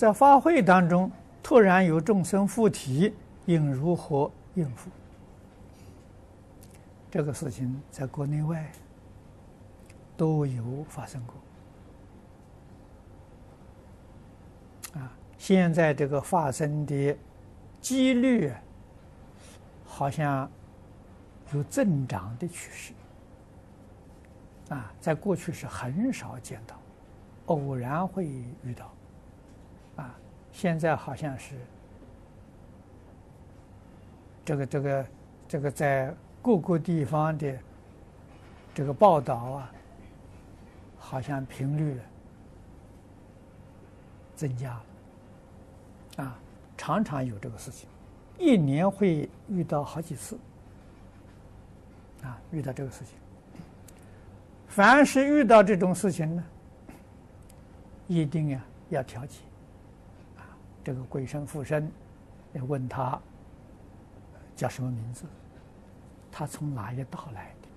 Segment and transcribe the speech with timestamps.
[0.00, 1.12] 在法会当中，
[1.42, 3.14] 突然有众生附体，
[3.44, 4.88] 应如何应付？
[7.10, 8.72] 这个事情在国内外
[10.16, 11.34] 都有发生过。
[15.02, 17.14] 啊，现在这个发生的
[17.82, 18.50] 几率
[19.84, 20.50] 好像
[21.52, 22.94] 有增长的趋势。
[24.70, 26.74] 啊，在过去是很少见到，
[27.54, 28.24] 偶然会
[28.64, 28.90] 遇到。
[30.00, 30.14] 啊，
[30.50, 31.54] 现在好像是
[34.44, 35.06] 这个这个
[35.46, 37.58] 这个在各个地方的
[38.72, 39.72] 这个报道啊，
[40.98, 42.00] 好像频率
[44.34, 44.70] 增加
[46.16, 46.38] 了，啊，
[46.78, 47.86] 常常有这个事情，
[48.38, 50.38] 一年会遇到好几次，
[52.22, 53.18] 啊，遇到这个事情，
[54.66, 56.44] 凡是遇到这种事情呢，
[58.06, 59.40] 一定呀要调解。
[60.82, 61.90] 这个鬼神附身，
[62.52, 63.20] 要问他
[64.56, 65.24] 叫什么名字？
[66.32, 67.68] 他从哪一道来的？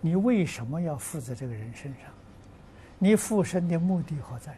[0.00, 2.10] 你为什么要附在这个人身上？
[2.98, 4.56] 你附身的目的何在？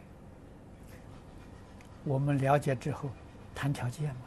[2.03, 3.09] 我们了解之后，
[3.53, 4.21] 谈条件嘛。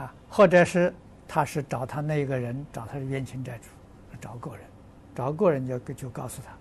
[0.00, 0.92] 啊，或者是
[1.28, 3.68] 他是找他那个人，找他的冤亲债主，
[4.20, 4.66] 找个人，
[5.14, 6.52] 找个人就就告诉他。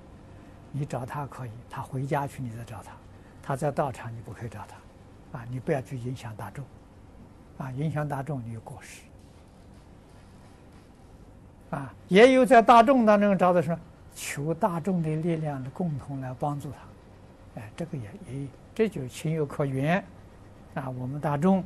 [0.75, 2.91] 你找他可以，他回家去，你再找他。
[3.45, 6.65] 他在道场，你不可以找他，啊，你不要去影响大众，
[7.57, 9.01] 啊，影响大众你有过失，
[11.69, 13.77] 啊，也有在大众当中找的是
[14.15, 20.03] 求大众的力量共同来帮助他，哎，这个也也这就情有可原，
[20.73, 21.59] 啊，我们大众，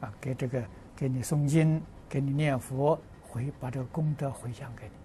[0.00, 0.62] 啊，给这个
[0.94, 4.99] 给你诵经，给你念佛，回把这个功德回向给你。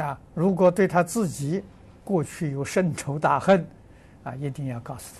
[0.00, 1.62] 啊，如果对他自己
[2.04, 3.66] 过去有深仇大恨，
[4.24, 5.16] 啊，一定要告诉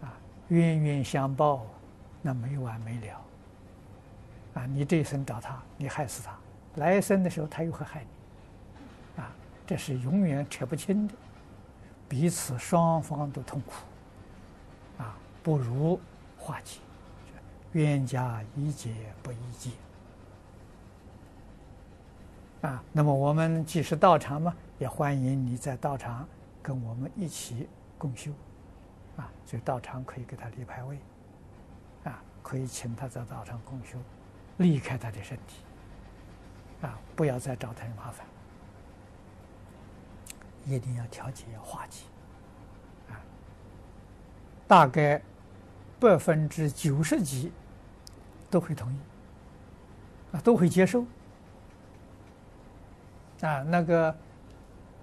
[0.00, 0.12] 他，啊，
[0.48, 1.66] 冤冤相报，
[2.22, 3.20] 那没完没了。
[4.54, 6.36] 啊，你这一生找他，你害死他，
[6.76, 9.30] 来生的时候他又会害你，啊，
[9.66, 11.14] 这是永远扯不清的，
[12.08, 13.72] 彼此双方都痛苦，
[15.02, 16.00] 啊，不如
[16.38, 16.78] 化解，
[17.72, 19.70] 冤家宜解不宜结。
[22.66, 26.26] 啊，那么我们既是道场嘛，也欢迎你在道场
[26.60, 28.32] 跟我们一起共修，
[29.16, 30.98] 啊，所以道场可以给他立牌位，
[32.02, 33.96] 啊，可以请他在道场共修，
[34.56, 35.62] 离开他的身体，
[36.82, 38.26] 啊，不要再找他的麻烦，
[40.64, 42.02] 一定要调解，要化解，
[43.10, 43.14] 啊，
[44.66, 45.22] 大概
[46.00, 47.52] 百分之九十几
[48.50, 48.98] 都会同意，
[50.32, 51.04] 啊，都会接受。
[53.42, 54.14] 啊，那个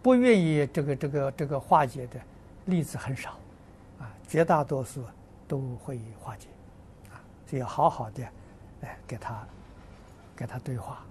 [0.01, 2.19] 不愿意这个这个这个化解的
[2.66, 3.31] 例子很少，
[3.99, 5.03] 啊，绝大多数
[5.47, 6.47] 都会化解，
[7.11, 8.23] 啊，所以要好好的，
[8.81, 9.47] 哎，给他，
[10.35, 11.03] 给他对话。